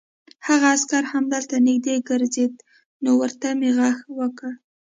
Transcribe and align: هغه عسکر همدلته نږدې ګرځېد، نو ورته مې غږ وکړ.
هغه 0.47 0.65
عسکر 0.75 1.03
همدلته 1.13 1.55
نږدې 1.67 1.95
ګرځېد، 2.09 2.53
نو 3.03 3.11
ورته 3.21 3.47
مې 3.59 3.69
غږ 3.77 3.97
وکړ. 4.19 4.51